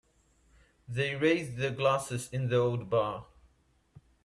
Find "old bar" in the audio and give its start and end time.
2.57-3.27